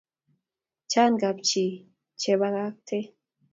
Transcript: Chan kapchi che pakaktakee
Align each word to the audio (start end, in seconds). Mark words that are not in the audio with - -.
Chan 0.91 1.11
kapchi 1.21 1.65
che 2.21 2.31
pakaktakee 2.39 3.07